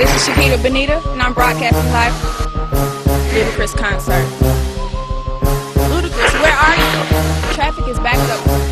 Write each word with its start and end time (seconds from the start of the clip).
This 0.00 0.16
is 0.16 0.34
Shakita 0.34 0.62
Benita, 0.62 0.96
and 1.10 1.20
I'm 1.20 1.34
broadcasting 1.34 1.92
live 1.92 2.14
Ludacris 3.34 3.76
concert. 3.76 4.24
Ludacris, 5.90 6.40
where 6.40 6.56
are 6.56 6.76
you? 6.76 7.54
Traffic 7.54 7.86
is 7.86 7.98
backed 7.98 8.18
up. 8.30 8.69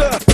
Streets, 0.00 0.29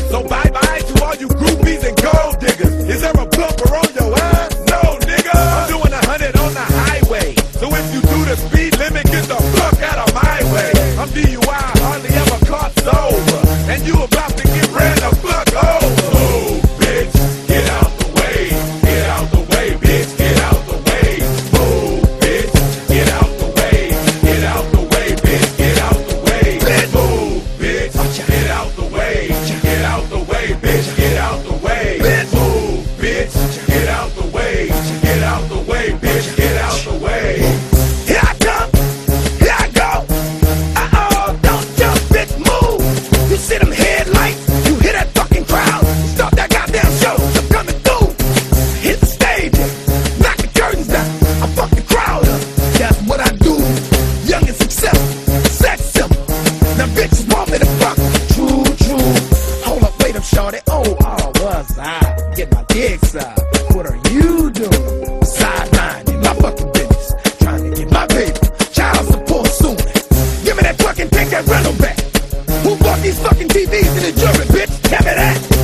Bought 72.97 73.03
these 73.03 73.19
fucking 73.19 73.49
TVs 73.49 73.97
in 73.97 74.15
the 74.15 74.21
jury, 74.21 74.47
bitch? 74.47 74.83
Tell 74.89 75.05
me 75.05 75.15
that. 75.15 75.56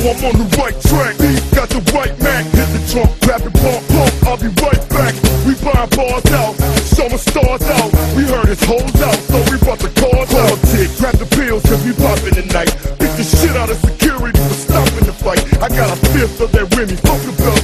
I'm 0.00 0.16
on 0.24 0.32
the 0.40 0.48
right 0.56 0.72
track. 0.88 1.12
Got 1.52 1.68
the 1.68 1.84
right 1.92 2.16
Mac. 2.24 2.48
Hit 2.56 2.68
the 2.72 2.80
trunk, 2.88 3.12
grab 3.20 3.44
it, 3.44 3.52
pump, 3.52 3.84
pump. 3.92 4.12
I'll 4.24 4.40
be 4.40 4.48
right 4.64 4.80
back. 4.88 5.12
We 5.44 5.52
buying 5.60 5.92
bars 5.92 6.24
out, 6.32 6.56
summer 6.88 7.20
stars 7.20 7.60
out. 7.68 7.92
We 8.16 8.24
heard 8.24 8.48
his 8.48 8.64
hoes 8.64 8.96
out, 9.04 9.20
so 9.28 9.36
we 9.52 9.60
brought 9.60 9.80
the 9.80 9.92
cars 10.00 10.32
out. 10.32 10.56
Tick, 10.72 10.88
grab 10.96 11.20
the 11.20 11.28
pills, 11.28 11.62
cause 11.68 11.84
we 11.84 11.92
poppin' 11.92 12.32
tonight. 12.32 12.72
Beat 12.96 13.12
the 13.20 13.24
shit 13.28 13.52
out 13.56 13.68
of 13.68 13.76
security 13.76 14.38
for 14.40 14.56
stopping 14.56 15.04
the 15.04 15.12
fight. 15.12 15.44
I 15.60 15.68
got 15.68 15.92
a 15.92 15.98
fifth 16.16 16.40
of 16.40 16.50
that 16.52 16.72
Remy, 16.72 16.96
fuck 17.04 17.20
and 17.20 17.36
Chris. 17.36 17.59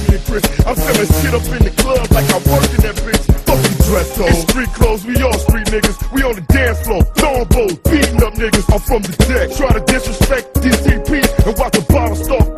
I'm 0.67 0.75
selling 0.75 1.07
shit 1.23 1.31
up 1.31 1.47
in 1.47 1.63
the 1.63 1.71
club 1.79 2.11
like 2.11 2.27
I 2.27 2.43
work 2.43 2.67
in 2.75 2.83
that 2.83 2.99
bitch. 2.99 3.23
Fucking 3.47 3.77
dress 3.87 4.11
code. 4.19 4.27
It's 4.35 4.43
street 4.51 4.67
clothes, 4.75 5.05
we 5.07 5.15
all 5.23 5.39
street 5.39 5.63
niggas. 5.71 5.95
We 6.11 6.23
on 6.23 6.35
the 6.35 6.43
dance 6.51 6.83
floor, 6.83 7.07
throwing 7.15 7.47
bows, 7.47 7.79
beating 7.87 8.19
up 8.19 8.35
niggas. 8.35 8.67
I'm 8.67 8.83
from 8.83 9.01
the 9.07 9.15
deck, 9.31 9.55
try 9.55 9.71
to 9.71 9.79
disrespect 9.87 10.59
DTP 10.59 11.23
and 11.47 11.57
watch 11.57 11.71
the 11.71 11.85
bottle 11.87 12.19
start 12.19 12.57